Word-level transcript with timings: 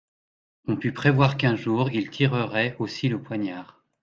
On 0.65 0.77
put 0.77 0.93
prévoir 0.93 1.37
qu'un 1.37 1.55
jour 1.55 1.91
ils 1.91 2.09
tireraient 2.09 2.75
aussi 2.79 3.07
le 3.07 3.21
poignard. 3.21 3.83